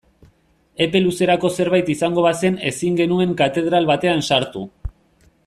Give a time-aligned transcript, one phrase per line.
[0.85, 4.67] Epe luzerako zerbait izango bazen ezin genuen katedral batean sartu.